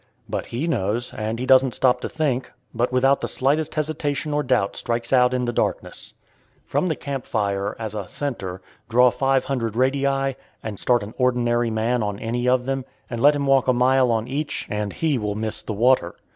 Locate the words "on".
12.01-12.17, 14.09-14.27